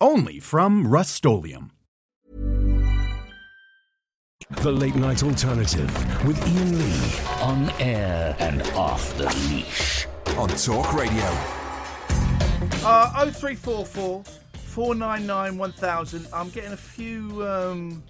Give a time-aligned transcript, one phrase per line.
[0.00, 1.72] Only from Rust-Oleum
[4.60, 5.88] The Late Night Alternative
[6.26, 7.18] with Iain Lee.
[7.40, 10.06] On air and off the leash.
[10.36, 11.24] On Talk Radio.
[12.84, 14.22] Uh, 0344
[14.54, 16.26] 499 1000.
[16.30, 18.04] I'm getting a few, um,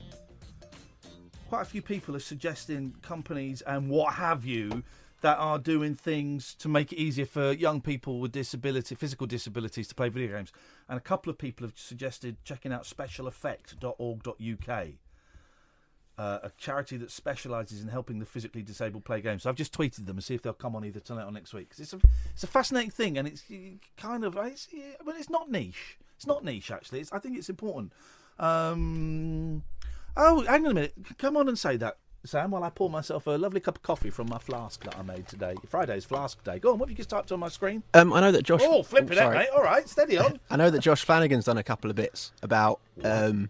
[1.48, 4.82] quite a few people are suggesting companies and what have you
[5.20, 9.86] that are doing things to make it easier for young people with disability, physical disabilities
[9.88, 10.52] to play video games.
[10.88, 14.86] And a couple of people have suggested checking out specialeffect.org.uk.
[16.18, 19.42] Uh, a charity that specialises in helping the physically disabled play games.
[19.42, 21.52] So I've just tweeted them and see if they'll come on either tonight or next
[21.52, 21.68] week.
[21.68, 22.00] 'Cause it's a
[22.32, 23.42] it's a fascinating thing, and it's
[23.98, 24.66] kind of it's,
[25.04, 25.98] well, it's not niche.
[26.16, 27.00] It's not niche actually.
[27.00, 27.92] It's, I think it's important.
[28.38, 29.62] Um,
[30.16, 30.94] oh, hang on a minute.
[31.18, 34.10] Come on and say that, Sam, while I pour myself a lovely cup of coffee
[34.10, 35.54] from my flask that I made today.
[35.68, 36.58] Friday's flask day.
[36.58, 36.78] Go on.
[36.78, 37.84] What have you just typed on my screen?
[37.94, 38.62] Um, I know that Josh.
[38.64, 39.38] Oh, flipping it, sorry.
[39.38, 39.48] mate.
[39.54, 40.40] All right, steady on.
[40.50, 43.48] I know that Josh Flanagan's done a couple of bits about um,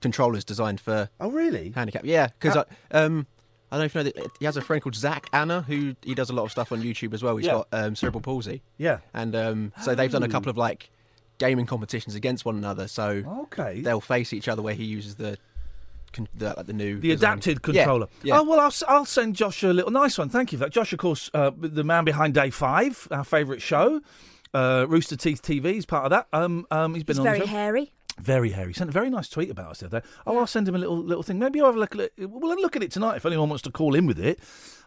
[0.00, 1.70] controllers designed for oh, really?
[1.74, 2.02] handicap.
[2.04, 3.26] Yeah, because How- um,
[3.72, 5.96] I don't know if you know that he has a friend called Zach Anna who
[6.02, 7.36] he does a lot of stuff on YouTube as well.
[7.36, 7.52] He's Yeah.
[7.54, 8.62] got um, cerebral palsy.
[8.76, 8.98] Yeah.
[9.12, 10.30] and um, so they've done a Oh.
[10.30, 10.88] couple of like
[11.38, 12.86] gaming competitions against one another.
[12.88, 13.80] So Okay.
[13.80, 15.36] they'll face each other where he uses the
[16.12, 17.32] con- the, like the new The design.
[17.34, 18.06] adapted controller.
[18.22, 18.38] Yeah.
[18.40, 20.28] Oh well, I'll, s- I'll send Josh a little nice one.
[20.28, 20.72] Thank you for that.
[20.72, 24.00] Josh, of course, uh, the man behind Day Five, our favourite show.
[24.54, 26.26] Uh, Rooster Teeth TV is part of that.
[26.32, 27.50] Um, um, he's been He's on very the show.
[27.52, 27.92] hairy.
[28.18, 28.72] Very hairy.
[28.72, 30.06] Sent a very nice tweet about us the other day.
[30.26, 31.38] Oh, I'll send him a little little thing.
[31.38, 32.12] Maybe I'll have a look at it.
[32.18, 34.40] We'll look at it tonight if anyone wants to call in with it.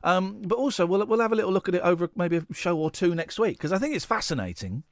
[0.04, 2.78] Um, but also we'll we'll have a little look at it over maybe a show
[2.78, 4.84] or two next week because I think it's fascinating.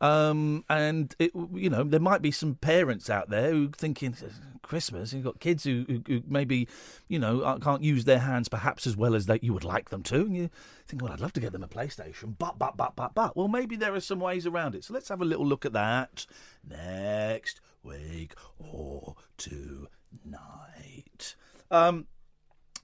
[0.00, 4.14] Um, and it, you know, there might be some parents out there who thinking
[4.62, 5.12] Christmas.
[5.12, 6.68] You've got kids who, who, who maybe,
[7.08, 9.90] you know, uh, can't use their hands perhaps as well as they, you would like
[9.90, 10.16] them to.
[10.16, 10.50] And you
[10.86, 13.36] think, well, I'd love to get them a PlayStation, but, but, but, but, but.
[13.36, 14.84] Well, maybe there are some ways around it.
[14.84, 16.26] So let's have a little look at that
[16.68, 21.36] next week or tonight.
[21.70, 22.06] Um,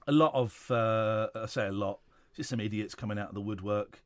[0.07, 1.99] a lot of, uh, I say a lot,
[2.35, 4.01] just some idiots coming out of the woodwork.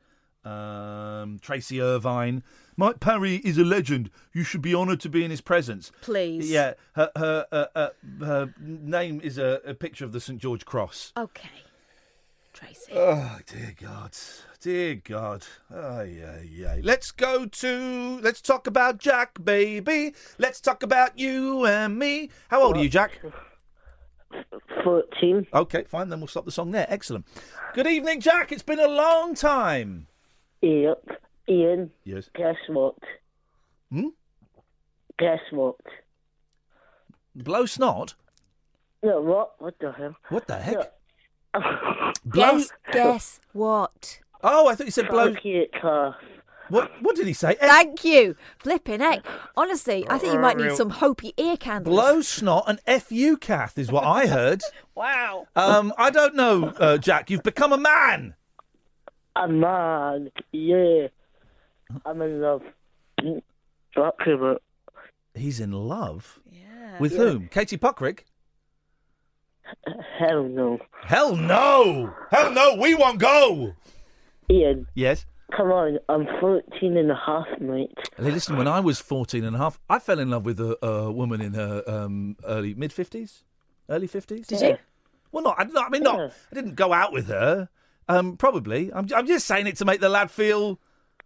[0.46, 2.44] Um, Tracy Irvine.
[2.78, 4.12] Mike Parry is a legend.
[4.34, 5.92] You should be honoured to be in his presence.
[6.02, 6.50] Please.
[6.50, 7.90] Yeah, her her, uh, uh,
[8.20, 11.14] her name is a, a picture of the St George Cross.
[11.18, 11.50] Okay.
[12.54, 12.94] Tracy.
[12.94, 14.12] Oh dear God,
[14.62, 15.46] dear God.
[15.74, 16.78] Oh yeah, yeah.
[16.82, 18.20] Let's go to.
[18.22, 20.14] Let's talk about Jack, baby.
[20.38, 22.30] Let's talk about you and me.
[22.50, 23.20] How old are you, Jack?
[24.84, 25.48] 14.
[25.54, 26.10] Okay, fine.
[26.10, 26.86] Then we'll stop the song there.
[26.90, 27.26] Excellent.
[27.74, 28.52] Good evening, Jack.
[28.52, 30.08] It's been a long time.
[30.66, 31.22] Yep.
[31.48, 32.30] Iain, Yes.
[32.34, 32.96] guess what?
[33.92, 34.08] Hmm?
[35.20, 35.76] Guess what?
[37.36, 38.16] Blow snot.
[39.04, 39.62] No, what?
[39.62, 40.16] What the hell?
[40.30, 40.92] What the heck?
[41.54, 41.62] No.
[42.26, 42.58] Blow.
[42.58, 44.20] Guess, guess what?
[44.44, 45.34] Oh, I thought you said blow.
[45.34, 46.16] Fuck you, calf.
[46.70, 46.92] What?
[47.02, 47.56] What did he say?
[47.60, 48.36] Thank you.
[48.58, 49.24] Flipping heck.
[49.56, 51.96] Honestly, I think you might need some Hopi ear candles.
[51.96, 54.62] Blow snot and F you, Kath, is what I heard.
[54.96, 55.46] Wow.
[55.58, 57.30] Um, I don't know, uh, Jack.
[57.30, 58.34] You've become a man.
[59.36, 60.32] A man.
[60.52, 61.08] Yeah.
[62.06, 62.62] I'm in love.
[63.94, 64.58] Fuck him.
[65.34, 66.40] He's in love.
[66.50, 67.00] Yeah.
[67.00, 67.48] With whom?
[67.50, 68.20] Katie Puckrick?
[70.20, 70.80] Hell no.
[71.04, 72.14] Hell no!
[72.32, 72.76] Hell no!
[72.76, 73.74] We won't go.
[74.50, 75.26] Iain, Yes.
[75.56, 75.98] come on.
[76.08, 77.92] I'm 14 and a half, mate.
[78.18, 80.78] Hey, listen, when I was 14 and a half, I fell in love with a,
[80.86, 83.42] a woman in her um, early mid 50s,
[83.90, 84.46] early 50s.
[84.46, 84.78] Did you?
[85.32, 85.60] Well, not.
[85.60, 86.20] I, I mean, not.
[86.20, 86.30] Yeah.
[86.52, 87.70] I didn't go out with her.
[88.08, 88.92] Um, probably.
[88.94, 90.80] I'm, I'm just saying it to make the lad feel.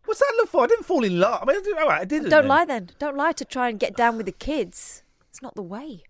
[0.06, 0.64] What's that look for?
[0.64, 1.42] I didn't fall in love.
[1.44, 2.30] I mean, I did- all right, I didn't.
[2.30, 2.48] Don't then.
[2.48, 2.90] lie then.
[3.00, 5.04] Don't lie to try and get down with the kids.
[5.30, 6.04] It's not the way.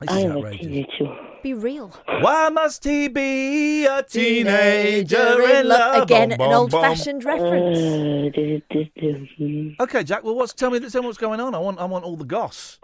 [0.00, 0.66] This I is am a outrageous.
[0.66, 1.16] teenager.
[1.42, 1.88] Be real.
[2.20, 6.02] Why must he be a teenager in love?
[6.02, 6.82] Again, Bum, an bum, old bum.
[6.82, 7.78] fashioned reference.
[7.78, 9.68] Uh, do, do, do, hmm.
[9.80, 10.24] Okay, Jack.
[10.24, 10.80] Well, what's tell me?
[10.80, 11.54] Tell me what's going on.
[11.54, 11.78] I want.
[11.78, 12.78] I want all the goss.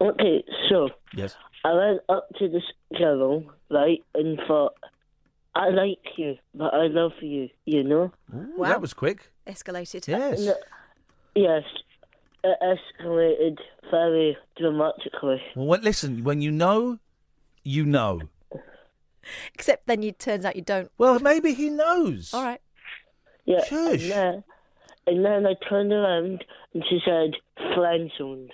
[0.00, 1.36] Okay, so Yes.
[1.64, 2.64] I went up to this
[2.98, 4.74] girl, right, and thought,
[5.54, 8.12] I like you, but I love you, you know?
[8.32, 8.68] Ah, Ooh, Wow.
[8.68, 9.30] That was quick.
[9.46, 10.08] Escalated.
[10.08, 10.40] Yes.
[10.40, 10.54] No.
[11.34, 11.62] Yes,
[12.44, 13.58] it escalated
[13.90, 15.42] very dramatically.
[15.54, 16.24] Well, when, listen.
[16.24, 16.98] When you know,
[17.64, 18.22] you know.
[19.54, 20.90] Except then it turns out you don't.
[20.98, 22.32] Well, maybe he knows.
[22.34, 22.60] All right.
[23.44, 24.02] Yeah, Shush.
[24.02, 24.44] and then,
[25.06, 26.44] and then I turned around
[26.74, 27.32] and she said,
[27.74, 28.52] friend zoned.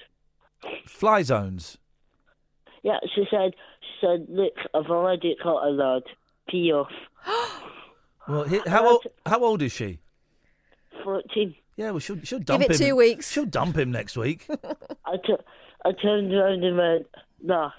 [0.85, 1.79] Fly zones.
[2.83, 6.03] Yeah, she said, she said, look, I've already got a lad.
[6.49, 6.91] Pee off.
[8.29, 9.06] Well, he, how old?
[9.25, 10.00] How old is she?
[11.03, 11.55] 14.
[11.77, 12.77] Yeah, well, she'll she'll dump it him.
[12.77, 13.33] two weeks.
[13.33, 14.47] She'll dump him next week.
[15.06, 17.06] I, turned around and went,
[17.43, 17.73] nice.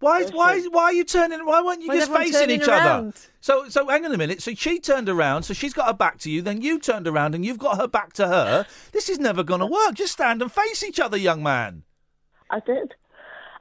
[0.00, 0.24] Why?
[0.24, 0.60] Why?
[0.62, 1.46] Why are you turning?
[1.46, 2.72] Why weren't you Why is just everyone facing turning each other?
[2.90, 3.14] around?
[3.40, 4.42] So, so hang on a minute.
[4.42, 5.44] So she turned around.
[5.44, 6.42] So she's got her back to you.
[6.42, 8.66] Then you turned around and you've got her back to her.
[8.90, 9.94] This is never going to work.
[9.94, 11.84] Just stand and face each other, young man.
[12.50, 12.94] I did.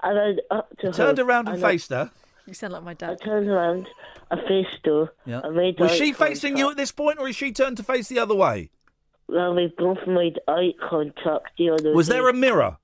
[0.02, 0.94] And I went up to her.
[0.94, 2.10] Turned around and I- faced her.
[2.51, 3.21] You sound like my I dad.
[3.24, 3.88] turned around,
[4.30, 5.09] I faced her.
[5.25, 5.39] Yeah.
[5.42, 7.83] I made Was eye she facing you at this point, or is she turned to
[7.83, 8.71] face the other way?
[9.30, 12.15] Well, we both made eye contact the other Was day.
[12.15, 12.75] there a mirror?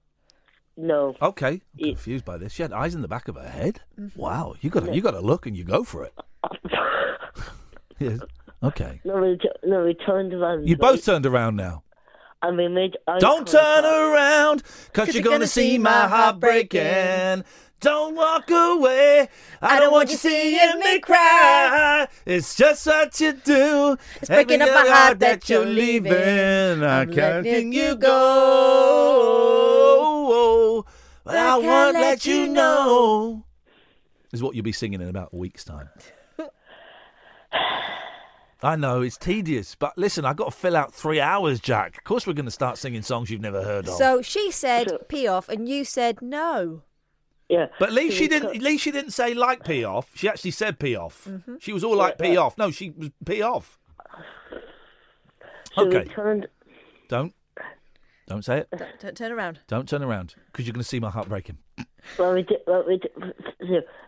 [0.77, 1.17] No.
[1.21, 1.87] Okay, I'm Yeah.
[1.95, 2.53] confused by this.
[2.53, 3.81] She had eyes in the back of her head.
[3.99, 4.17] Mm-hmm.
[4.17, 6.13] Wow, you got to you got to look and you go for it.
[7.99, 8.19] yes.
[8.63, 9.01] Okay.
[9.03, 10.65] no, we, t- no, we turned around.
[10.65, 10.91] You right?
[10.93, 11.83] both turned around now.
[12.41, 13.83] And we made eye Don't contact.
[13.83, 17.43] turn around, cause you're gonna see my heart breaking.
[17.79, 19.29] Don't walk away.
[19.61, 22.07] I don't want you seeing me cry.
[22.25, 23.97] It's just what you do.
[24.15, 26.11] It's breaking up my heart that you're leaving.
[26.11, 29.27] I I'm can't letting you go.
[31.23, 33.43] But I, I won't let you know.
[34.31, 35.89] Is what you'll be singing in about a week's time.
[38.63, 41.95] I know it's tedious, but listen, I've got to fill out three hours, Jack.
[41.97, 43.93] Of course, we're going to start singing songs you've never heard of.
[43.93, 46.81] So she said pee off, and you said no.
[47.49, 47.67] Yeah.
[47.79, 48.49] But at least So she didn't.
[48.49, 50.09] tur- At least she didn't say like pee off.
[50.15, 51.25] She actually said pee off.
[51.25, 51.55] Mm-hmm.
[51.59, 52.39] She was all like Yeah, pee yeah.
[52.39, 52.57] off.
[52.57, 53.79] No, she was pee off.
[55.75, 56.05] So Okay.
[56.05, 56.47] turned.
[57.07, 57.33] Don't,
[58.27, 58.67] don't say it.
[58.71, 59.59] Don't, don't turn around.
[59.67, 61.57] Don't turn around because you're going to see my heart breaking.
[62.19, 62.59] Well, we did.
[62.67, 63.11] Well, we did.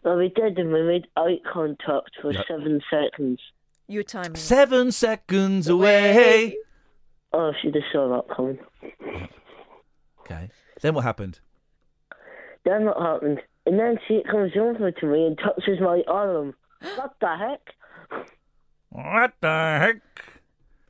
[0.03, 2.45] Well, we did, and we made eye contact for Yep.
[2.47, 3.39] seven seconds.
[3.87, 4.33] You were timing.
[4.33, 4.37] it.
[4.37, 6.57] Seven seconds away.
[7.33, 8.59] Oh, she just saw that coming.
[10.21, 10.49] Okay.
[10.81, 11.39] Then what happened?
[12.69, 13.39] Then what happened?
[13.65, 16.53] And then she comes over to me and touches my arm.
[16.97, 17.61] What the heck?
[18.89, 20.01] What the heck?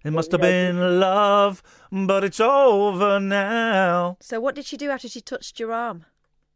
[0.03, 4.17] It must have been love, but it's over now.
[4.19, 6.05] So what did she do after she touched your arm?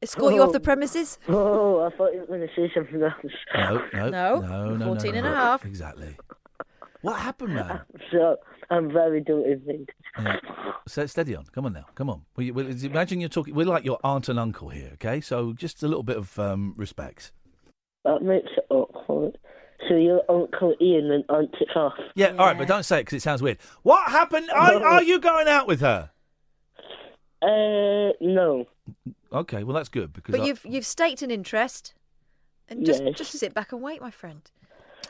[0.01, 0.51] Escort you off oh.
[0.51, 1.17] the premises?
[1.29, 3.13] Oh, I thought you were going to say something else.
[3.55, 5.35] No, no, No, no, no, 14 no, and a no.
[5.35, 5.65] half.
[5.65, 6.17] Exactly.
[7.01, 7.81] What happened, man?
[8.11, 8.37] So
[8.69, 9.89] I'm very motivated.
[10.19, 10.37] Yeah.
[10.87, 11.45] So steady on.
[11.53, 11.85] Come on now.
[11.95, 12.23] Come on.
[12.35, 13.55] We, we, imagine you're talking.
[13.55, 15.21] We're like your aunt and uncle here, okay?
[15.21, 17.31] So just a little bit of um, respect.
[18.05, 19.37] That makes it awkward.
[19.89, 21.93] So your Uncle Iain went on to off.
[22.15, 23.57] Yeah, all right, but don't say it because it sounds weird.
[23.81, 24.49] What happened?
[24.51, 26.09] Are, are you going out with her?
[27.41, 28.65] Uh, no.
[29.31, 31.93] Okay, well that's good because But I, you've you've staked an interest,
[32.69, 33.17] and just Yes.
[33.17, 34.41] just sit back and wait, my friend.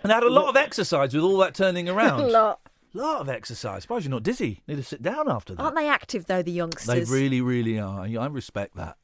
[0.01, 2.21] and had a lot of exercise with all that turning around.
[2.21, 2.59] A lot.
[2.94, 3.84] Lot of exercise.
[3.84, 4.62] Suppose you're not dizzy.
[4.68, 5.62] You Need to sit down after that.
[5.62, 7.10] Aren't they active though, the youngsters?
[7.10, 8.01] They really, really are.
[8.01, 8.98] I respect that.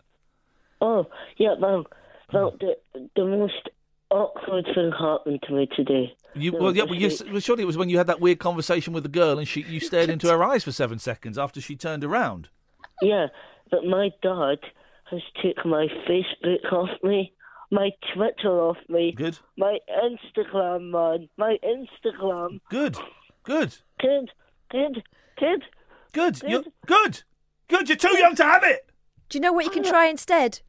[0.82, 1.08] Oh,
[1.38, 1.86] yeah, well,
[2.32, 2.76] well the,
[3.16, 3.70] the most
[4.10, 6.16] awkward thing happened to me today.
[6.36, 8.94] You, well, yeah, well, you, well, surely it was when you had that weird conversation
[8.94, 11.76] with the girl and she, you stared into her eyes for seven seconds after she
[11.76, 12.50] turned around.
[13.02, 13.28] Yeah,
[13.72, 14.60] but my dad
[15.10, 17.34] has taken my Facebook off me,
[17.72, 22.60] my Twitter off me, Good, my Instagram, man, my Instagram.
[22.70, 22.98] good,
[23.50, 24.32] good, Kid,
[24.72, 25.04] kid,
[25.38, 25.64] kid.
[26.14, 26.40] good.
[26.42, 26.42] Good.
[26.50, 27.24] You're, good,
[27.68, 27.90] good.
[27.90, 28.90] You're too young to have it.
[29.30, 29.90] Do you know what you can ah.
[29.90, 30.62] try instead?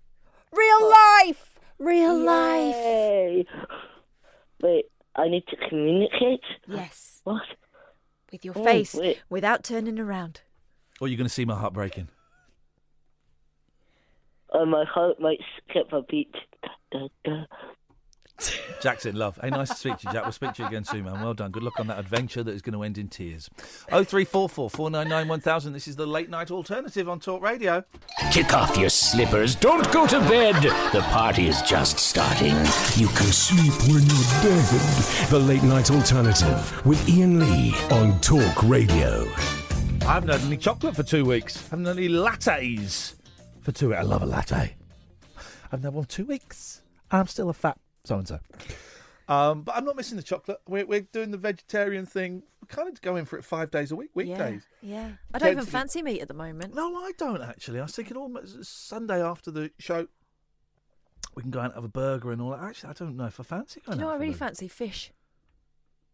[0.52, 2.74] Real life, real life.
[2.74, 3.46] Yay.
[4.62, 4.84] Wait,
[5.16, 6.40] I need to communicate?
[6.66, 7.42] Yes, What?
[8.32, 9.22] with your Oh, face, wait.
[9.30, 10.40] without turning around.
[11.00, 12.08] Or you're going to see my heart breaking.
[14.52, 16.34] Oh, my heart might skip a beat.
[16.62, 17.44] Da, da, da.
[18.80, 19.38] Jack's in love.
[19.42, 20.22] Hey, nice to speak to you, Jack.
[20.22, 21.20] We'll speak to you again soon, man.
[21.20, 21.50] Well done.
[21.50, 23.50] Good luck on that adventure that is going to end in tears.
[23.90, 25.72] Oh three four four four nine nine one thousand.
[25.72, 27.84] This is the late night alternative on Talk Radio.
[28.32, 29.54] Kick off your slippers.
[29.54, 30.62] Don't go to bed.
[30.92, 32.54] The party is just starting.
[32.96, 35.28] You can Sleep when you're dead.
[35.30, 39.26] The Late Night Alternative with Iain Lee on Talk Radio.
[40.02, 41.56] I haven't had any chocolate for two weeks.
[41.56, 43.14] I haven't had any lattes
[43.62, 43.98] for two weeks.
[43.98, 44.56] I love a latte.
[44.56, 46.82] I haven't had one for two weeks.
[47.10, 47.78] I'm still a fat
[48.10, 48.40] so and so.
[49.32, 50.58] Um, but I'm not missing the chocolate.
[50.68, 52.42] We're, we're doing the vegetarian thing.
[52.60, 54.62] We're kind of going for it five days a week, weekdays.
[54.82, 55.10] Yeah, yeah.
[55.32, 56.74] I don't even Potentially- fancy meat at the moment.
[56.74, 57.78] No, I don't actually.
[57.78, 60.08] I was thinking almost Sunday after the show,
[61.36, 62.60] we can go out and have a burger and all that.
[62.60, 64.34] Actually, I don't know if I fancy Do going you know out what I really
[64.34, 64.66] a fancy?
[64.66, 65.12] Fish.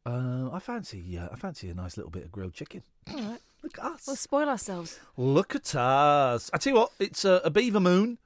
[0.05, 2.83] Uh, I fancy, yeah, I fancy a nice little bit of grilled chicken.
[3.11, 3.41] All right.
[3.63, 4.07] Look at us.
[4.07, 5.01] We'll spoil ourselves.
[5.17, 6.51] Look at us.
[6.53, 8.19] I tell you what, it's a, a beaver moon.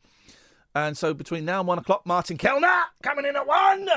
[0.75, 3.89] And so between now and one o'clock, Martin Kelner coming in at one.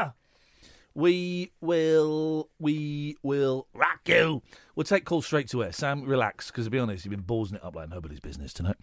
[0.95, 4.43] We will, we will rock you.
[4.75, 5.71] We'll take calls straight to air.
[5.71, 8.77] Sam, relax, because to be honest, you've been ballsing it up like nobody's business tonight.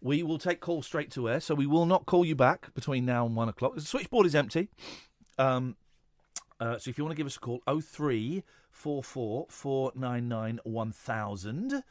[0.00, 3.04] We will take calls straight to air, so we will not call you back between
[3.04, 3.74] now and one o'clock.
[3.74, 4.68] The switchboard is empty.
[5.38, 5.76] Um,
[6.60, 11.82] uh, so if you want to give us a call, 0344 499 1000.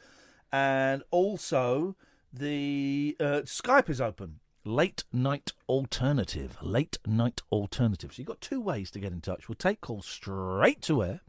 [0.52, 1.96] And also,
[2.32, 4.40] the uh, Skype is open.
[4.64, 6.56] Late Night Alternative.
[6.60, 8.12] Late Night Alternative.
[8.12, 9.48] So you've got two ways to get in touch.
[9.48, 11.20] We'll take calls straight to air.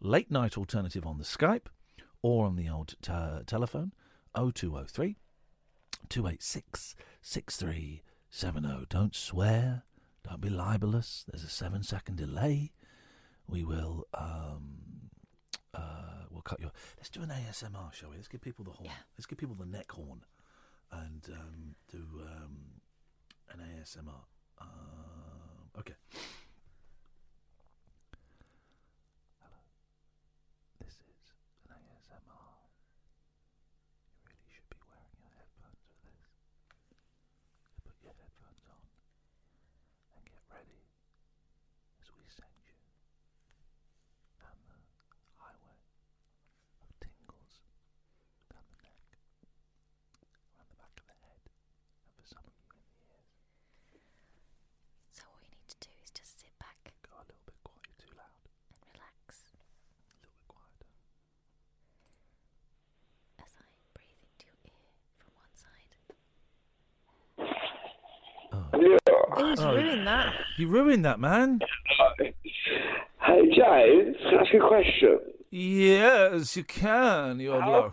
[0.00, 1.66] Late Night Alternative on the Skype
[2.22, 3.12] or on the old t-
[3.46, 3.92] telephone
[4.34, 5.16] 0203
[6.08, 8.86] 286 6370.
[8.88, 9.82] Don't swear.
[10.28, 11.24] Don't be libelous.
[11.28, 12.72] There's a seven second delay.
[13.46, 15.10] We will um,
[15.74, 16.70] uh, we'll cut your.
[16.96, 18.16] Let's do an ASMR, shall we?
[18.16, 18.90] Let's give people the horn.
[19.16, 20.22] Let's give people the neck horn,
[20.92, 22.56] and um, do um,
[23.52, 24.24] an ASMR.
[24.60, 25.94] Uh, okay.
[29.38, 29.60] Hello.
[30.82, 31.22] This is
[31.70, 32.50] an ASMR.
[34.14, 36.26] You really should be wearing your headphones for this.
[37.70, 38.82] So put your headphones on
[40.18, 40.82] and get ready
[42.02, 42.74] as we send you
[44.42, 44.78] down the
[45.38, 45.78] highway
[46.82, 47.54] of tingles
[48.50, 48.98] down the neck,
[50.58, 53.30] around the back of the head, and for some of you in the ears.
[55.14, 57.82] So all you need to do is just sit back Go a little bit quiet,
[57.86, 58.42] you're too loud.
[58.70, 60.90] and relax A little bit quieter.
[63.42, 65.92] as I breathe into your ear from one side.
[69.50, 69.74] Who's Oh.
[69.74, 70.32] ruined that?
[70.56, 71.60] You ruined that, man.
[72.18, 75.18] Hey James, can I ask you a question?
[75.50, 77.40] Yes, you can.
[77.40, 77.92] You're How-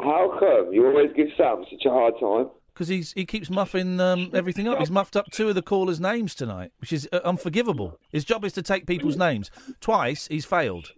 [0.00, 2.50] How come you always give Sam such a hard time?
[2.72, 4.78] Because he's he keeps muffing um, everything up.
[4.78, 8.00] He's muffed up two of the callers' names tonight, which is uh, unforgivable.
[8.10, 9.50] His job is to take people's names.
[9.80, 10.90] Twice he's failed.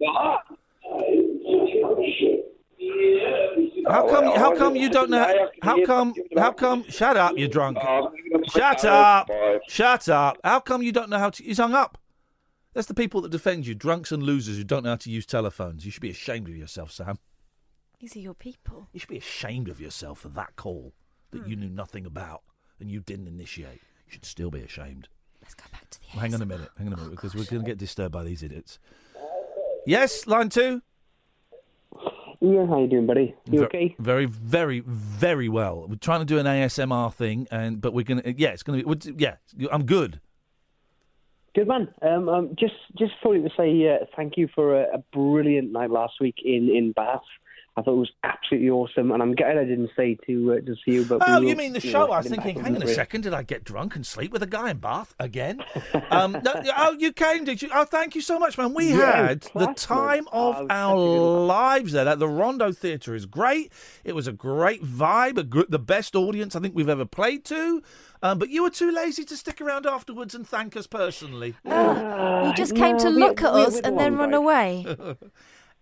[3.89, 4.25] How come?
[4.35, 5.49] How come you don't know?
[5.61, 6.13] How come?
[6.35, 6.83] How come?
[6.89, 7.77] Shut up, You're drunk.
[8.49, 9.29] Shut up.
[9.67, 10.37] Shut up.
[10.43, 11.43] How come you don't know how to?
[11.43, 11.97] He's hung up.
[12.73, 15.25] That's the people that defend you, drunks and losers who don't know how to use
[15.25, 15.83] telephones.
[15.83, 17.17] You should be ashamed of yourself, Sam.
[17.99, 18.87] These are your people.
[18.93, 20.93] You should be ashamed of yourself for that call
[21.31, 21.61] that you hmm.
[21.63, 22.43] knew nothing about
[22.79, 23.81] and you didn't initiate.
[24.05, 25.07] You should still be ashamed.
[25.41, 26.69] Let's go back to the Hang on a minute.
[26.77, 28.77] Hang on a minute, oh, because we're going to get disturbed by these idiots.
[29.85, 30.81] Yes, line two.
[32.41, 33.35] Iain, how you doing, buddy?
[33.49, 33.95] You okay?
[33.99, 35.85] Very, very, very well.
[35.87, 38.37] We're trying to do an ASMR thing, and but we're going to.
[38.37, 39.13] Yeah, it's going to be.
[39.17, 39.35] Yeah,
[39.71, 40.19] I'm good.
[41.55, 41.87] Good man.
[42.03, 45.89] Um, um, just just wanted to say uh, thank you for a, a brilliant night
[45.89, 47.21] last week in in Bath.
[47.77, 50.75] I thought it was absolutely awesome, and I'm gutted I didn't stay to uh, to
[50.83, 51.05] see you.
[51.05, 52.11] But Oh, we you mean the know, show?
[52.11, 52.93] I was thinking, hang on a way.
[52.95, 55.63] second, did I get drunk and sleep with a guy in Bath again?
[56.09, 57.69] um, no, oh, you came, did you?
[57.71, 58.73] Oh, thank you so much, man.
[58.73, 62.05] We Yeah, had it the time of Oh, our such a good lives there.
[62.05, 63.71] That the Rondo Theatre is great.
[64.03, 67.45] It was a great vibe, a gr- the best audience I think we've ever played
[67.45, 67.83] to.
[68.23, 71.53] Um, but you were too lazy to stick around afterwards and thank us personally.
[71.63, 74.83] you just came to no, we- look at we- us we're and then run away.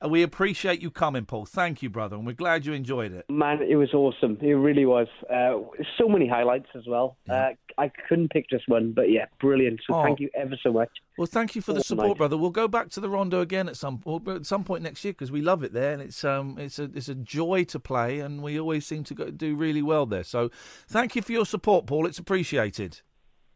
[0.01, 1.45] And we appreciate you coming, Paul.
[1.45, 3.25] Thank you, brother, and we're glad you enjoyed it.
[3.29, 4.37] Man, it was awesome.
[4.41, 5.07] It really was.
[5.33, 5.59] Uh,
[5.97, 7.17] so many highlights as well.
[7.29, 9.79] Uh, I couldn't pick just one, but yeah, brilliant.
[9.87, 10.03] So Oh.
[10.03, 10.89] thank you ever so much.
[11.17, 12.17] Well, thank you for the support, mate.
[12.17, 12.35] brother.
[12.37, 15.13] We'll go back to the Rondo again at some or at some point next year
[15.13, 18.19] because we love it there, and it's um it's a it's a joy to play,
[18.19, 20.23] and we always seem to go, do really well there.
[20.25, 20.49] So,
[20.87, 22.05] thank you for your support, Paul.
[22.05, 23.01] It's appreciated.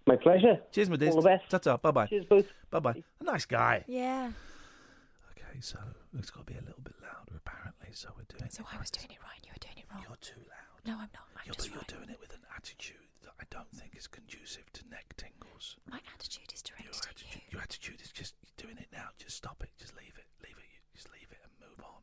[0.07, 0.59] My pleasure.
[0.71, 1.09] Cheers, my dear.
[1.09, 1.49] All the best.
[1.49, 1.77] Ta-ta.
[1.77, 2.07] Bye bye.
[2.07, 2.47] Cheers, both.
[2.71, 3.03] Bye bye.
[3.19, 3.83] A nice guy.
[3.87, 4.31] Yeah.
[5.31, 5.77] Okay, so
[6.17, 7.93] it's got to be a little bit louder, apparently.
[7.93, 8.49] So we're doing.
[8.49, 10.01] So I was doing it right, you were doing it wrong.
[10.07, 10.81] You're too loud.
[10.87, 11.27] No, I'm not.
[11.37, 11.95] I'm You're, just but you're right.
[12.01, 15.77] doing it with an attitude that I don't think is conducive to neck tingles.
[15.85, 17.27] My attitude is directed Your at you.
[17.29, 19.13] attitude, your attitude is just you're doing it now.
[19.21, 19.69] Just stop it.
[19.77, 20.25] Just leave it.
[20.41, 20.65] Leave it.
[20.71, 22.01] You- Just leave it and move on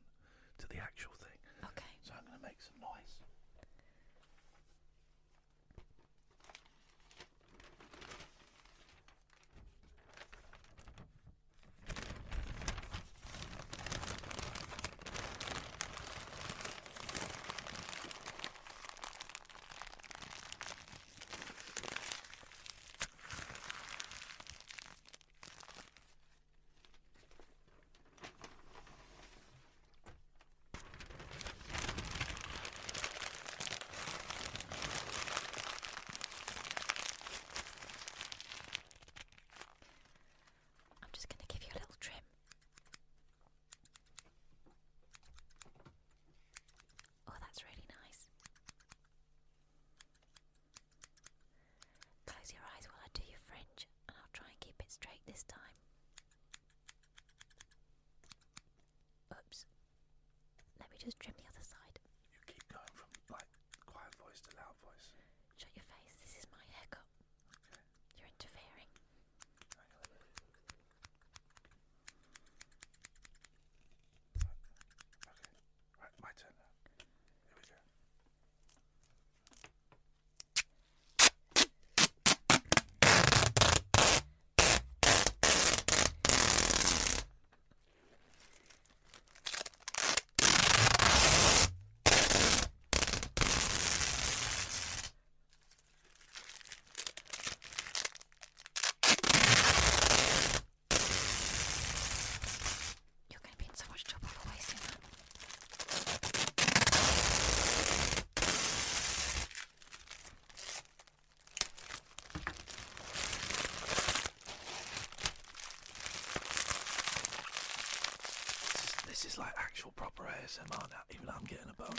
[119.36, 121.92] is like actual proper ASMR now, even I'm getting a bonus.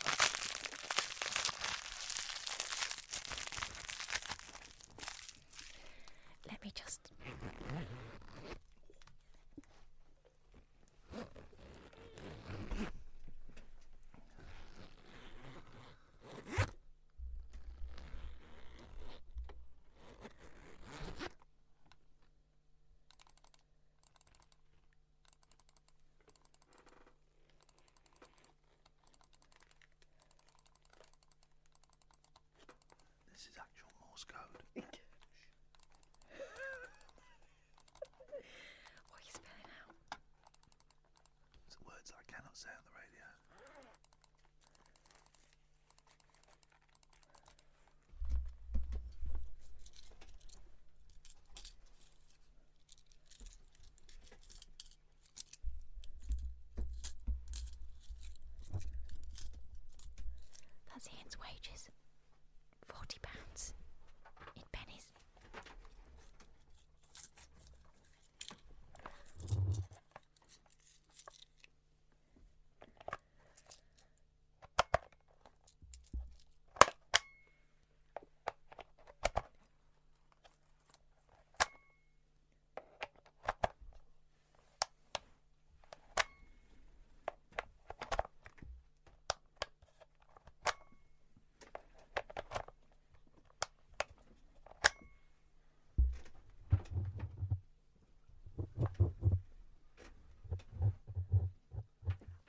[6.50, 7.07] Let me just.
[33.48, 34.60] This is actual Morse code.
[39.08, 39.96] What are you spelling out?
[41.66, 43.24] It's words I cannot say on the radio.
[60.94, 61.90] That's Iain's wages.
[62.88, 63.74] Forty pounds
[64.56, 65.06] in pennies.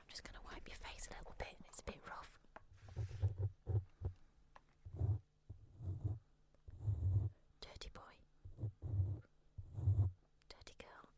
[0.00, 1.54] I'm just going to wipe your face a little bit.
[1.68, 2.30] It's bit rough.
[7.60, 8.00] Dirty boy.
[10.48, 11.08] Dirty girl.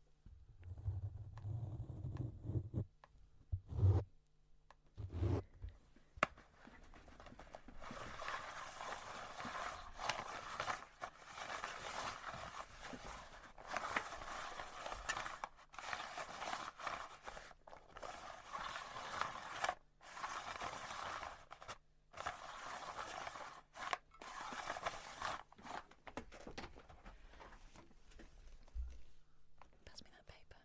[29.85, 30.55] Pass me that paper.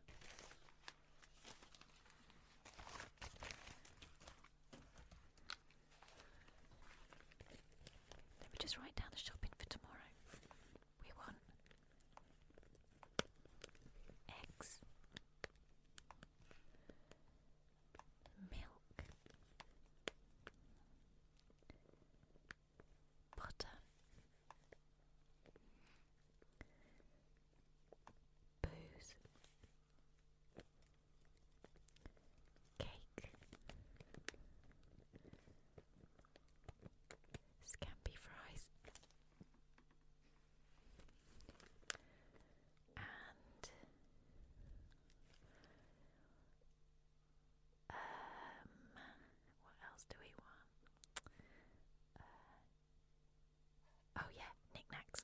[8.40, 9.94] Let me just write down the shopping for tomorrow.
[11.04, 11.36] We want
[14.28, 14.80] eggs,
[18.50, 19.04] milk,
[23.36, 23.78] butter,
[28.62, 29.14] booze,
[32.80, 33.30] cake,
[37.64, 38.70] scampi fries,
[42.96, 43.68] and
[47.90, 47.96] um,
[49.64, 50.70] what else do we want?
[52.18, 52.22] Uh,
[54.20, 55.22] oh yeah, knickknacks.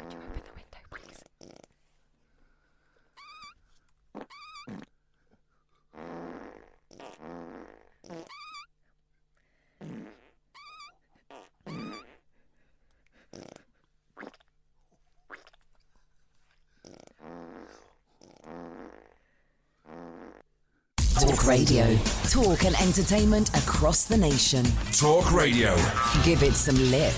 [0.00, 1.20] Could you open the window, please?
[21.18, 21.96] Talk Radio.
[22.30, 24.64] Talk and entertainment across the nation.
[24.92, 25.74] Talk Radio.
[26.22, 27.12] Give it some lip.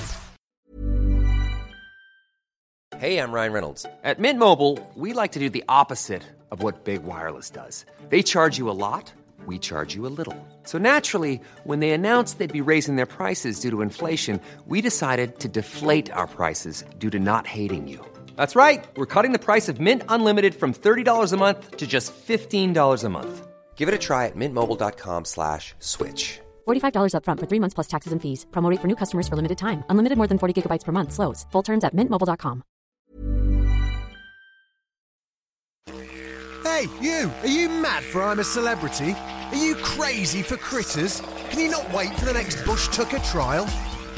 [2.96, 3.84] Hey, I'm Ryan Reynolds.
[4.02, 7.84] At Mint Mobile, we like to do the opposite of what Big Wireless does.
[8.08, 9.12] They charge you a lot,
[9.44, 10.36] we charge you a little.
[10.64, 15.38] So naturally, when they announced they'd be raising their prices due to inflation, we decided
[15.40, 18.02] to deflate our prices due to not hating you.
[18.36, 18.82] That's right.
[18.96, 23.08] We're cutting the price of Mint Unlimited from $30 a month to just $15 a
[23.10, 23.46] month.
[23.80, 26.40] Give it a try at mintmobile.com slash switch.
[26.68, 28.44] $45 upfront for three months plus taxes and fees.
[28.50, 29.84] Promo rate for new customers for limited time.
[29.88, 31.12] Unlimited more than 40 gigabytes per month.
[31.12, 31.46] Slows.
[31.50, 32.62] Full terms at mintmobile.com.
[36.62, 37.32] Hey, you!
[37.42, 39.16] Are you mad for I'm a Celebrity?
[39.52, 41.22] Are you crazy for critters?
[41.48, 43.66] Can you not wait for the next Bush Tucker trial?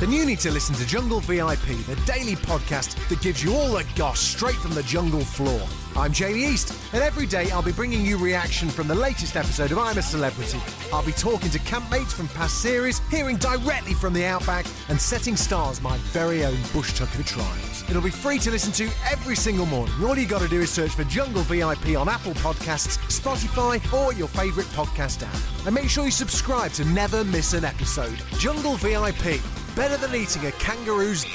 [0.00, 3.70] Then you need to listen to Jungle VIP, the daily podcast that gives you all
[3.78, 5.62] the goss straight from the jungle floor.
[5.94, 9.72] I'm Jamie East, and every day I'll be bringing you reaction from the latest episode
[9.72, 10.58] of I'm a Celebrity.
[10.90, 15.36] I'll be talking to campmates from past series, hearing directly from the outback, and setting
[15.36, 17.84] stars my very own Bush Tucker trials.
[17.90, 19.94] It'll be free to listen to every single morning.
[20.02, 24.14] All you got to do is search for Jungle VIP on Apple Podcasts, Spotify, or
[24.14, 25.66] your favourite podcast app.
[25.66, 28.18] And make sure you subscribe to never miss an episode.
[28.38, 29.42] Jungle VIP,
[29.76, 31.26] better than eating a kangaroo's.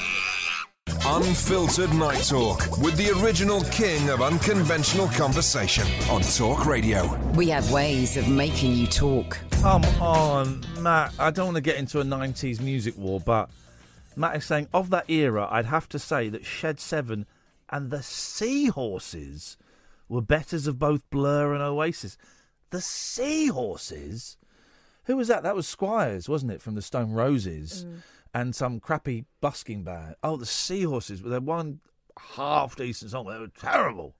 [1.10, 7.16] Unfiltered Night Talk with the original king of unconventional conversation on Talk Radio.
[7.30, 9.38] We have ways of making you talk.
[9.62, 11.14] Come on, Matt.
[11.18, 13.48] I don't want to get into a 90s music war, but
[14.16, 17.24] Matt is saying of that era, I'd have to say that Shed 7
[17.70, 19.56] and the Seahorses
[20.10, 22.18] were betters of both Blur and Oasis.
[22.68, 24.36] The Seahorses?
[25.04, 25.42] Who was that?
[25.42, 27.86] That was Squires, wasn't it, from the Stone Roses?
[27.86, 28.02] Mm.
[28.38, 30.14] And some crappy busking band.
[30.22, 31.24] Oh, the Seahorses.
[31.24, 31.80] With their one
[32.36, 33.26] half decent song.
[33.26, 34.14] They were terrible.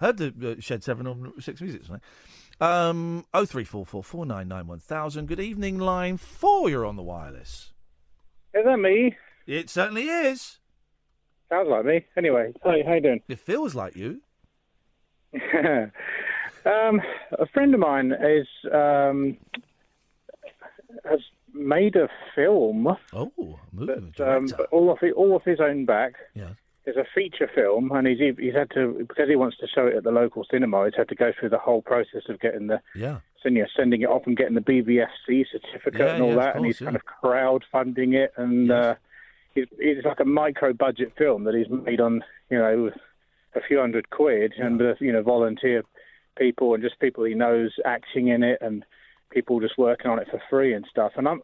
[0.00, 2.00] I Heard the uh, Shed 7 on Six Music tonight.
[2.60, 5.26] Um, 0344 499 1000.
[5.28, 6.70] Good evening, line 4.
[6.70, 7.72] You're on the wireless.
[8.52, 9.14] Is that me?
[9.46, 10.58] It certainly is.
[11.48, 12.04] Sounds like me.
[12.16, 13.22] Anyway, hi, how you doing?
[13.28, 14.22] It feels like you.
[15.54, 17.00] um,
[17.38, 19.36] a friend of mine is um,
[21.08, 21.20] has
[21.56, 22.96] made a film.
[23.12, 23.32] Oh,
[23.72, 26.14] movie that, um, but all of all of his own back.
[26.34, 26.50] Yeah.
[26.88, 29.96] It's a feature film, and he's he's had to because he wants to show it
[29.96, 30.84] at the local cinema.
[30.84, 33.18] He's had to go through the whole process of getting the Yeah.
[33.42, 36.64] sending sending it off and getting the BBFC certificate Yeah, and all yeah, that, and
[36.64, 38.94] he's course, kind of crowdfunding it, and uh,
[39.54, 42.92] he's, it's like a micro budget film that he's made on you know
[43.56, 45.82] a few hundred quid, and uh, you know volunteer
[46.38, 48.84] people and just people he knows acting in it, and
[49.36, 51.12] people just working on it for free and stuff.
[51.16, 51.42] And I'm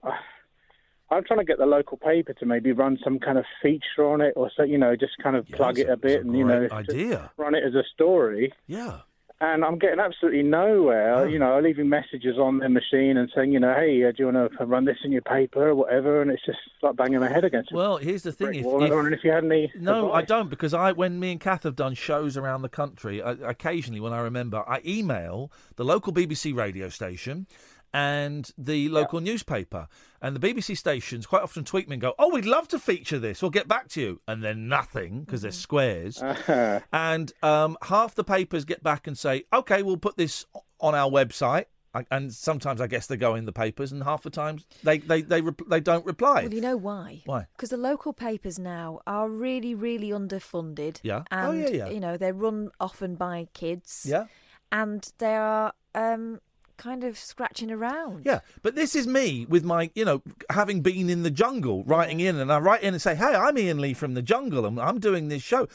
[1.10, 4.20] I'm trying to get the local paper to maybe run some kind of feature on
[4.22, 6.68] it, or so you know just kind of plug it a bit, and you know
[6.72, 7.30] idea.
[7.36, 9.00] run it as a story Yeah.
[9.42, 11.28] and I'm getting absolutely nowhere.
[11.28, 14.26] You know, leaving messages on their machine and saying, you know, hey, uh, do you
[14.32, 16.22] want to run this in your paper or whatever?
[16.22, 17.72] And it's just like banging my head against.
[17.72, 18.54] a Well, here's the thing.
[18.54, 18.82] If, wall.
[18.82, 19.70] I if- if you had any.
[19.78, 23.20] No, I don't because I when me and Kath have done shows around the country,
[23.20, 27.46] I, occasionally when I remember, I email the local BBC radio station
[27.94, 29.88] and the local newspaper.
[30.20, 33.18] And the BBC stations quite often tweet me and go, "Oh, we'd love to feature
[33.18, 33.42] this.
[33.42, 36.22] We'll get back to you." And then nothing because they're squares.
[36.92, 40.46] and um, half the papers get back and say, "Okay, we'll put this
[40.80, 41.66] on our website."
[42.10, 45.20] And sometimes I guess they go in the papers, and half the times they they
[45.20, 46.44] they, rep- they don't reply.
[46.44, 47.20] Well, you know why?
[47.26, 47.46] Why?
[47.54, 51.00] Because the local papers now are really, really underfunded.
[51.02, 51.24] Yeah.
[51.30, 51.88] And, Oh, yeah, yeah.
[51.90, 54.06] you know, they're run often by kids.
[54.08, 54.24] Yeah.
[54.70, 56.40] And they are um,
[56.82, 58.22] kind of scratching around.
[58.24, 62.18] Yeah, but this is me with my, you know, having been in the jungle, writing
[62.18, 64.80] in, and I write in and say, "Hey, I'm Iain Lee from the jungle, and
[64.80, 65.68] I'm doing this show."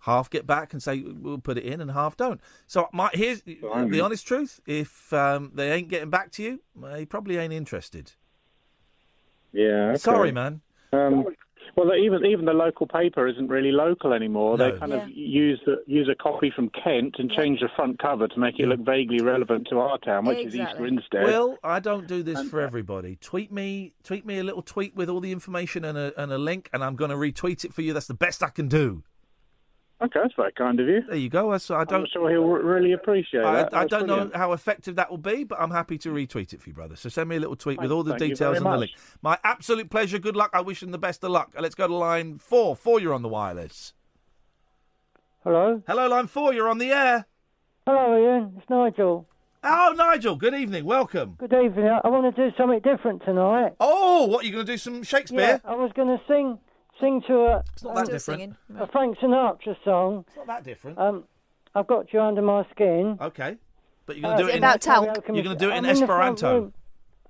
[0.00, 2.40] Half get back and say we'll put it in, and half don't.
[2.66, 7.06] So my here's the honest truth: if um, they ain't getting back to you, they
[7.06, 8.12] probably ain't interested.
[9.52, 9.90] Yeah.
[9.90, 9.98] okay.
[9.98, 10.60] Sorry, man.
[10.92, 11.26] Um,
[11.76, 14.58] well, even even the local paper isn't really local anymore.
[14.58, 14.70] No.
[14.70, 18.28] They kind of use the, use a copy from Kent and change the front cover
[18.28, 21.24] to make it look vaguely relevant to our town, which is East Grinstead.
[21.24, 23.16] Will, I don't do this for everybody.
[23.16, 26.38] Tweet me, tweet me a little tweet with all the information and a, and a
[26.38, 27.92] link, and I'm going to retweet it for you.
[27.92, 29.02] That's the best I can do.
[30.02, 31.02] Okay, that's very kind of you.
[31.06, 31.52] There you go.
[31.52, 32.00] I, so I don't.
[32.00, 33.74] I'm sure he'll really appreciate I, that.
[33.74, 34.32] I That's don't brilliant.
[34.32, 36.96] know how effective that will be, but I'm happy to retweet it for you, brother.
[36.96, 38.90] So send me a little tweet with all the details very and the link.
[39.22, 40.18] My absolute pleasure.
[40.18, 40.50] Good luck.
[40.54, 41.52] I wish him the best of luck.
[41.58, 42.74] Let's go to line four.
[42.74, 43.92] Four, you're on the wireless.
[45.44, 45.82] Hello?
[45.86, 46.52] Hello, line four.
[46.52, 47.26] You're on the air.
[47.86, 48.54] Hello, Iain.
[48.58, 49.28] It's Nigel.
[49.64, 50.34] Oh, Nigel.
[50.34, 50.84] Good evening.
[50.84, 51.36] Welcome.
[51.38, 51.86] Good evening.
[51.86, 53.74] I, I want to do something different tonight.
[53.78, 54.44] Oh, what?
[54.44, 55.60] You going to do some Shakespeare?
[55.64, 56.58] Yeah, I was going to sing
[57.02, 58.56] sing to a, It's not that um, different.
[58.78, 60.24] a Frank Sinatra song.
[60.28, 60.98] It's not that different.
[60.98, 61.24] Um,
[61.74, 63.18] I've got you under my skin.
[63.20, 63.56] Okay.
[64.06, 65.04] But you're going to Uh, do it in about talc?
[65.28, 66.54] You're going to do it in I'm in Esperanto.
[66.54, 66.72] room.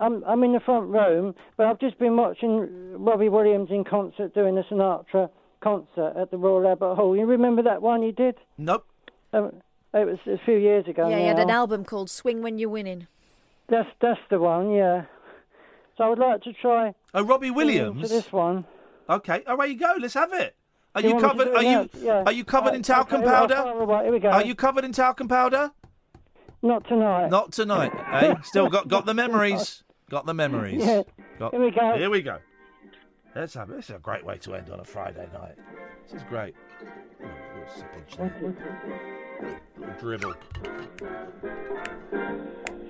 [0.01, 2.69] I'm, I'm in the front room, but I've just been watching
[3.05, 5.31] Robbie Williams in concert doing the Sinatra
[5.61, 7.17] concert at the Royal Albert Hall.
[7.17, 8.35] You remember that one he did?
[8.59, 8.85] Nope.
[9.33, 9.53] Um,
[9.95, 11.09] it was a few years ago.
[11.09, 13.07] Yeah, he had an album called Swing When You're Winning.
[13.69, 15.05] That's that's the one, yeah.
[15.97, 16.95] So I would like to try.
[17.15, 18.03] Oh, Robbie Williams.
[18.03, 18.65] To this one.
[19.09, 19.43] Okay.
[19.47, 19.95] Away you go.
[19.99, 20.57] Let's have it.
[20.95, 21.57] Are you, you want me to covered?
[21.57, 21.91] Are you?
[22.01, 22.23] Yeah.
[22.27, 23.55] are you covered in talcum okay, powder?
[23.55, 24.05] away.
[24.05, 24.29] Here we go.
[24.29, 25.73] Are you covered in talcum powder?
[26.63, 27.29] Not tonight.
[27.29, 27.93] Not tonight.
[28.13, 28.35] eh?
[28.43, 29.83] Still got got the memories.
[30.11, 30.85] Got the memories.
[30.85, 31.03] Yeah.
[31.39, 31.97] Got- Here we go.
[31.97, 32.39] Here we go.
[33.35, 35.57] Let's have This is a great way to end on a Friday night.
[36.05, 36.55] This is great.
[37.23, 38.33] Oh,
[40.01, 40.35] dribble.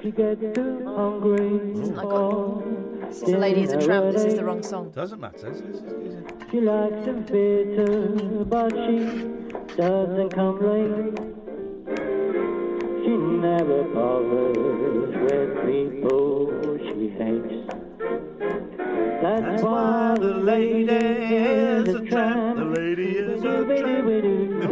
[0.03, 1.59] She gets too hungry.
[1.75, 4.13] This isn't like a, this is lady is a tramp.
[4.13, 4.91] This is the wrong song.
[4.91, 5.47] Doesn't matter.
[5.49, 8.99] It's- it's- it's- She likes the bitter, but she
[9.77, 11.15] doesn't complain.
[13.05, 17.62] She never bothers with people she hates.
[19.23, 22.59] That's why the lady is a tramp.
[22.59, 24.09] The lady is a tramp.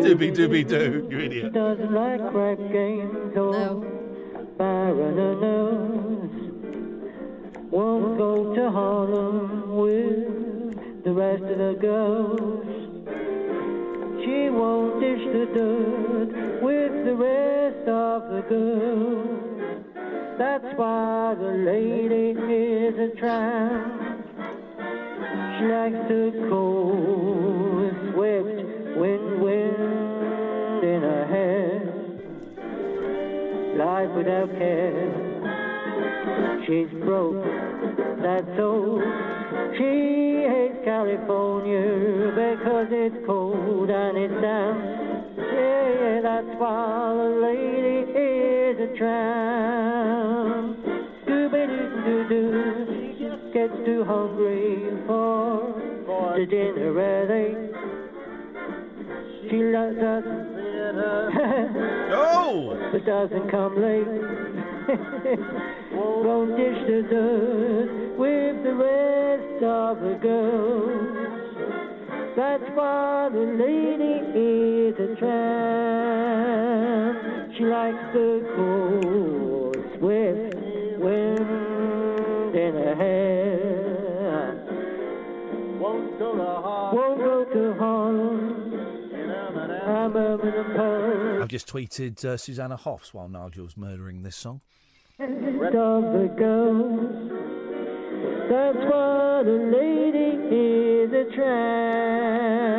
[0.02, 1.52] Dooby dooby doo, you idiot.
[1.52, 3.84] Doesn't like crack games or
[4.58, 6.32] baroness.
[7.70, 12.66] Won't go to Harlem with the rest of the girls.
[14.24, 19.84] She won't dish the dirt with the rest of the girls.
[20.38, 24.19] That's why the lady is a tramp.
[25.31, 28.61] She likes the cold, swift
[28.99, 31.81] wind, wind in her hair.
[33.77, 35.11] Life without care.
[36.66, 37.45] She's broke,
[38.21, 39.01] that's all.
[39.79, 44.79] She hates California because it's cold and it's damp.
[45.38, 50.49] Yeah, yeah, that's why the lady is a tramp.
[54.11, 55.73] Hungry for
[56.37, 57.55] the dinner ready.
[59.49, 60.25] She loves us.
[62.11, 62.77] Go!
[62.92, 64.09] But doesn't come late.
[65.94, 71.16] Won't dish the dirt with the rest of the girls.
[72.35, 77.16] That's why the lady is a tramp.
[77.57, 80.55] She likes the cold, swift
[80.99, 83.30] wind in her hair.
[91.50, 94.60] Just tweeted uh, Susanna Hoffs while Nigel's murdering this song.
[95.18, 97.28] the girls.
[98.48, 102.70] That's why the lady is a tramp.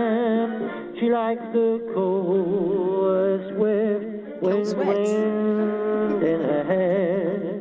[1.01, 7.51] She likes the cold, swift wind, wind in her hair.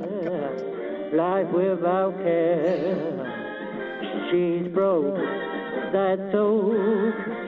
[1.12, 3.26] Life without care.
[4.30, 5.18] She's broke,
[5.92, 6.70] that's all.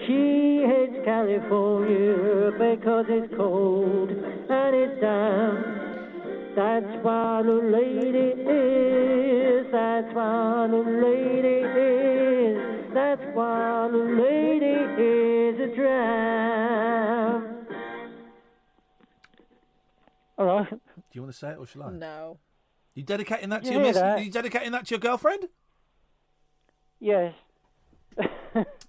[0.05, 5.67] She hates California because it's cold and it's damp.
[6.55, 15.73] That's why the lady is, that's why the lady is, that's why the lady is
[15.73, 17.69] a tramp.
[20.38, 20.69] All right.
[20.71, 20.77] Do
[21.12, 21.91] you want to say it or shall I?
[21.91, 22.38] No.
[22.95, 23.97] You dedicating that to You your miss?
[23.97, 24.23] that?
[24.25, 25.49] You dedicating that to your girlfriend?
[27.01, 27.35] Yes.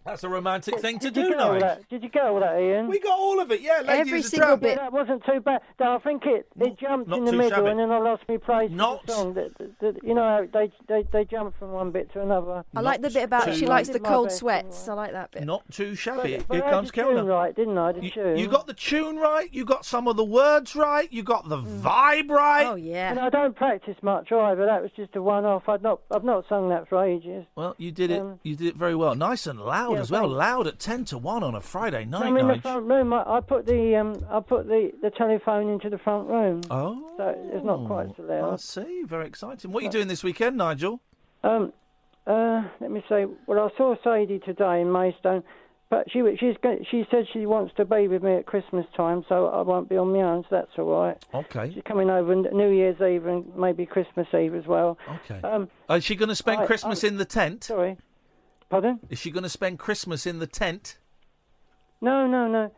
[0.06, 1.89] That's a romantic thing to Did do, get Nige.
[1.89, 2.88] Did you get all that, Iain?
[2.88, 3.80] We got all of it, yeah.
[3.86, 4.62] Lady Every is single tramp.
[4.62, 4.76] bit.
[4.78, 5.62] That wasn't too bad.
[5.80, 7.70] No, I think it, it jumped not in the middle, shabby.
[7.70, 8.70] and then I lost my place.
[8.72, 9.34] Not- For the song.
[9.36, 12.66] That, that, that- you know, how they they they jump from one bit to another.
[12.76, 14.88] I like the bit about she likes the cold best sweats.
[14.89, 15.44] I like that bit.
[15.46, 16.44] Not too shabby.
[16.48, 17.92] But Here I comes had the tune right, didn't I?
[17.94, 18.38] The tune.
[18.38, 19.48] You got the tune right.
[19.54, 21.12] You got some of the words right.
[21.13, 22.66] You got the vibe right.
[22.66, 23.12] Oh yeah.
[23.12, 24.66] And I don't practice much either.
[24.66, 25.70] That was just a one-off.
[25.70, 27.46] I'd not I've not sung that for ages.
[27.56, 28.20] Well, you did it.
[28.20, 29.16] Um, you did it very well.
[29.16, 30.27] Nice and loud yeah, as well.
[30.27, 32.23] Loud at ten to one on a Friday night.
[32.25, 33.13] I'm in the front room.
[33.13, 36.62] I, I put the um I put the, the telephone into the front room.
[36.69, 37.13] Oh.
[37.17, 38.38] So it's not quite so loud.
[38.43, 38.62] I loud.
[38.62, 39.03] see.
[39.06, 39.71] Very exciting.
[39.71, 41.01] What are you doing this weekend, Nigel?
[41.43, 41.73] Um,
[42.25, 43.25] uh, let me say.
[43.47, 45.43] Well, I saw Sadie today in Maidstone,
[45.89, 49.25] but she she's go- she said she wants to be with me at Christmas time,
[49.27, 50.43] so I won't be on my own.
[50.43, 51.17] So that's all right.
[51.34, 51.73] Okay.
[51.73, 54.97] She's coming over New Year's Eve and maybe Christmas Eve as well.
[55.29, 55.45] Okay.
[55.45, 57.65] Um, Is she going to spend I- Christmas I- in the tent?
[57.65, 57.97] Sorry.
[58.73, 58.99] Pardon?
[59.09, 60.97] Is she going to spend Christmas in the tent?
[62.01, 62.71] No, no, no.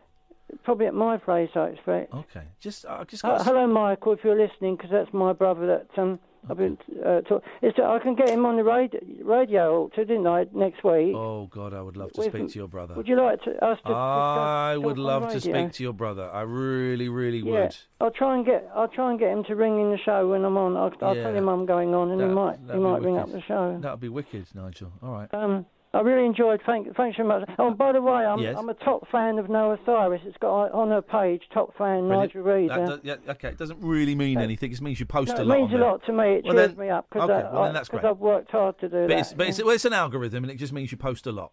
[0.63, 2.13] Probably at my place, I expect.
[2.13, 2.43] Okay.
[2.59, 6.19] Just, I just Uh, hello, Michael, if you're listening, because that's my brother that um,
[6.47, 10.45] I've been uh, talk- it's, I can get him on the radio, radio didn't I,
[10.53, 11.15] next week?
[11.15, 12.93] Oh God, I would love to With- speak to your brother.
[12.93, 16.29] Would you like to, us to I would love to speak to your brother.
[16.31, 17.77] I really, really Yeah, would.
[17.99, 20.45] I'll try and get I'll try and get him to ring in the show when
[20.45, 20.77] I'm on.
[20.77, 21.23] I'll, I'll Yeah.
[21.23, 23.79] tell him I'm going on, and he might he that'd might ring up the show.
[23.81, 24.91] That would be wicked, Nigel.
[25.01, 25.33] All right.
[25.33, 26.59] Um, I really enjoyed.
[26.65, 27.49] Thank thanks very much.
[27.57, 28.55] Oh, by the way, I'm Yes.
[28.57, 30.21] I'm a top fan of Noah Cyrus.
[30.25, 32.35] It's got on her page top fan Brilliant.
[32.35, 32.69] Nigel Reed.
[32.69, 34.71] That does- yeah, okay, it doesn't really mean anything.
[34.73, 35.55] It means you post no, a lot.
[35.55, 36.33] it means a lot to me.
[36.35, 38.03] It Well, cheers then- me up because okay, well, that's great.
[38.03, 39.19] I've worked hard to do But, that.
[39.19, 41.51] it's, but it's, well, it's an algorithm, and it just means you post a lot.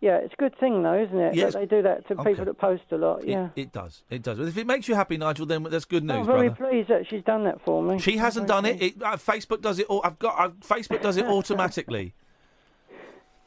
[0.00, 1.34] Yeah, it's a good thing though, isn't it?
[1.34, 1.54] Yes.
[1.54, 2.30] That they do that to Okay.
[2.30, 3.22] people that post a lot.
[3.22, 3.48] It- Yeah.
[3.56, 4.04] It, does.
[4.10, 4.38] It does.
[4.38, 6.70] If it makes you happy, Nigel, then that's good news, I'm very brother.
[6.70, 7.98] pleased that she's done that for me.
[7.98, 8.80] She hasn't done it.
[8.80, 9.86] it uh, Facebook does it.
[9.86, 10.38] All, I've got.
[10.38, 12.14] Uh, Facebook does it automatically.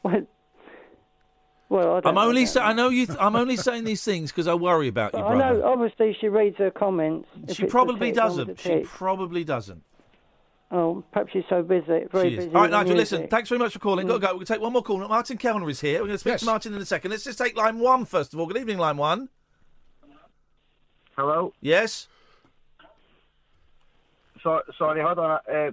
[0.04, 2.44] Well, I don't I'm know only.
[2.46, 3.06] Sa- I know you.
[3.06, 6.14] Th- I'm only saying these things because I worry about you, But I know, obviously,
[6.20, 7.28] she reads her comments.
[7.54, 8.60] She probably tick, doesn't.
[8.60, 9.82] She probably doesn't.
[10.70, 12.44] Oh, perhaps she's so busy, very She is.
[12.44, 12.48] busy.
[12.48, 12.96] All right, with the Nigel.
[12.96, 13.28] Listen.
[13.28, 14.06] Thanks very much for calling.
[14.06, 14.26] Got to go.
[14.28, 14.98] We're going to take one more call.
[15.06, 16.00] Martin Kelner is here.
[16.00, 17.10] We're going to speak to Martin in a second.
[17.10, 18.46] Let's just take line one first of all.
[18.46, 19.28] Good evening, line one.
[21.16, 21.52] Hello.
[21.60, 22.08] Yes.
[24.42, 25.38] So, sorry, hold on.
[25.50, 25.70] Uh,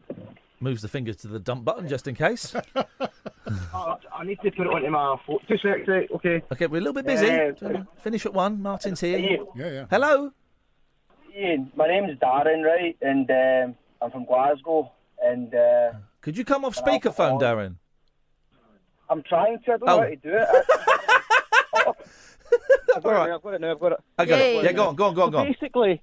[0.62, 2.54] Moves the fingers to the dump button just in case.
[2.76, 5.40] oh, I need to put it onto my phone.
[5.48, 6.42] Two seconds, right, okay.
[6.52, 7.30] Okay, we're a little bit busy.
[7.30, 8.62] Uh, Finish at one.
[8.62, 9.18] Martin's here.
[9.18, 9.46] Iain.
[9.56, 9.86] Yeah, yeah.
[9.90, 10.32] Hello.
[11.34, 12.98] Iain, my name's Darren, right?
[13.02, 14.92] And um, I'm from Glasgow.
[15.24, 15.92] And uh,
[16.22, 17.40] Could you come off speakerphone.
[17.42, 17.76] Darren?
[19.10, 19.72] I'm trying to.
[19.74, 20.02] I don't know Oh.
[20.02, 20.48] how to do it.
[21.74, 21.94] I,
[22.98, 23.36] I've got it now.
[23.36, 23.72] I've got it now.
[23.72, 24.00] I've got it.
[24.18, 24.64] I got it.
[24.66, 25.48] Yeah, go on, go on, go on, go on.
[25.48, 26.02] Basically,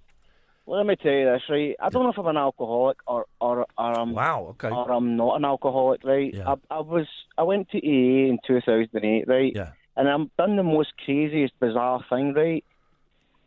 [0.67, 1.77] let me tell you this, right?
[1.81, 5.17] I don't know if I'm an alcoholic or or, or I'm wow, okay, or I'm
[5.17, 6.33] not an alcoholic, right?
[6.35, 6.55] Yeah.
[6.71, 7.07] I, I was
[7.39, 9.53] I went to AA in 2008, right?
[9.55, 9.71] Yeah.
[9.97, 12.65] And I've done the most craziest, bizarre thing, right?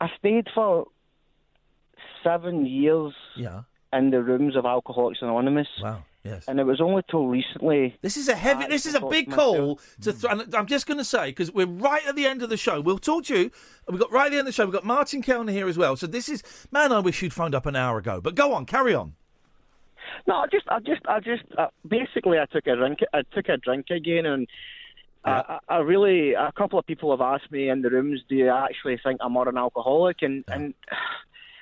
[0.01, 0.87] I stayed for
[2.23, 3.61] seven years Yeah.
[3.93, 5.67] in the rooms of Alcoholics Anonymous.
[5.81, 6.03] Wow.
[6.23, 6.45] Yes.
[6.47, 7.97] And it was only till recently.
[8.01, 8.65] This is a heavy.
[8.67, 10.11] This is a big call to.
[10.11, 12.57] Th- and I'm just going to say because we're right at the end of the
[12.57, 12.81] show.
[12.81, 13.51] We'll talk to you.
[13.87, 14.65] We've got right at the end of the show.
[14.65, 15.95] We've got Martin Kelner here as well.
[15.95, 16.91] So this is man.
[16.91, 18.19] I wish you'd phoned up an hour ago.
[18.19, 19.13] But go on, carry on.
[20.27, 21.43] No, I just, I just, I just.
[21.57, 22.99] Uh, basically, I took a drink.
[23.13, 24.47] I took a drink again, and
[25.23, 26.33] I, I I really.
[26.33, 29.33] A couple of people have asked me in the rooms, "Do you actually think I'm
[29.33, 30.73] not an alcoholic?" And and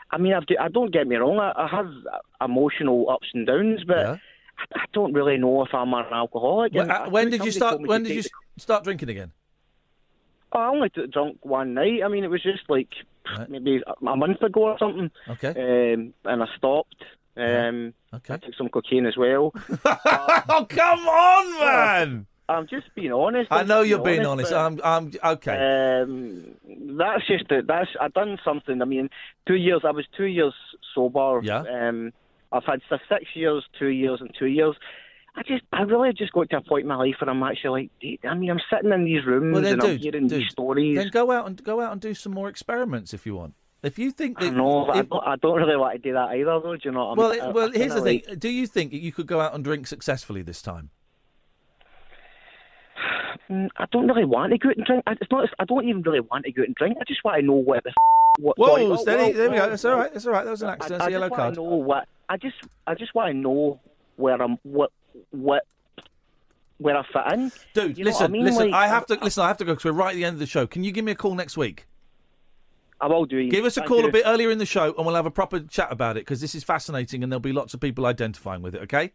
[0.09, 1.37] I mean, I've, I don't get me wrong.
[1.37, 1.91] I, I have
[2.41, 4.19] emotional ups and downs, but
[4.59, 6.73] I, I don't really know if I'm an alcoholic.
[6.73, 7.81] When, uh, I when did you start?
[7.81, 9.31] When did you s- start drinking again?
[10.51, 12.01] the- I only drunk one night.
[12.03, 12.89] I mean, it was just like
[13.49, 15.11] maybe a month ago or something.
[15.29, 15.93] Okay.
[15.93, 17.03] Um, and I stopped.
[17.35, 18.33] Um, okay.
[18.33, 19.53] I took some cocaine as well.
[19.85, 22.27] oh come on, man!
[22.49, 23.51] I'm just being honest.
[23.51, 24.51] I know you're being honest.
[24.51, 24.79] but, I'm.
[24.83, 26.01] I'm okay.
[26.01, 26.45] Um,
[26.97, 27.67] that's just it.
[27.67, 28.81] That's I done something.
[28.81, 29.09] I mean,
[29.45, 29.81] two years.
[29.83, 30.53] I was two years
[30.95, 31.41] sober.
[31.43, 31.59] Yeah.
[31.59, 32.13] Um,
[32.51, 34.75] I've had six years, two years, and two years.
[35.35, 37.91] I just, I really just got to a point in my life where I'm actually
[38.01, 40.49] like, I mean, I'm sitting in these rooms Well, then, and I'm hearing dude, these
[40.49, 40.97] stories.
[40.97, 43.53] Then go out and go out and do some more experiments if you want.
[43.83, 45.99] If you think I that, know, but I if- don't, I don't really want to
[45.99, 46.75] do that either, though.
[46.75, 48.23] Do you know what I well, it- well, I here's the kinda thing.
[48.29, 50.89] like- Do you think you could go out and drink successfully this time?
[53.77, 55.03] I don't really want to go out and drink.
[55.05, 55.47] I- It's not.
[55.59, 56.97] I don't even really want to go out and drink.
[56.99, 57.89] I just want to know what the.
[57.89, 57.95] F-
[58.39, 59.69] what, Whoa, sorry, oh, whoa, there we go.
[59.69, 60.13] That's all right.
[60.13, 60.45] That's all right.
[60.45, 61.01] That was an accident.
[61.01, 61.57] I, It's yellow just card.
[61.57, 62.07] want to know what.
[62.29, 62.55] I just.
[62.85, 63.79] I just want to know
[64.15, 64.57] where I'm.
[64.63, 64.91] What.
[65.31, 65.63] What.
[66.79, 67.51] Where I fit in.
[67.73, 68.45] Dude, You know listen, I mean?
[68.45, 68.71] listen.
[68.71, 69.43] Like, I have to listen.
[69.43, 70.67] I have to go because we're right at the end of the show.
[70.67, 71.87] Can you give me a call next week?
[72.99, 73.47] I will do.
[73.49, 74.07] Give us a Thank call you.
[74.07, 76.41] a bit earlier in the show, and we'll have a proper chat about it because
[76.41, 78.81] this is fascinating, and there'll be lots of people identifying with it.
[78.83, 79.11] Okay?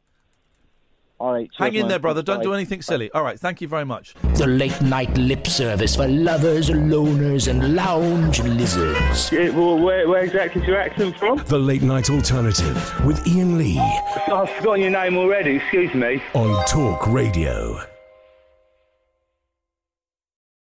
[1.23, 1.49] All right.
[1.57, 2.21] Hang in there, brother.
[2.21, 3.09] Don't do anything silly.
[3.13, 3.39] All right.
[3.39, 4.15] Thank you very much.
[4.35, 9.31] The late night lip service for lovers, loners, and lounge lizards.
[9.31, 11.39] well, where, where exactly is your accent from?
[11.47, 16.21] The Late Night Alternative with Iain Lee I've forgotten your name already, excuse me.
[16.35, 17.92] on talkRADIO.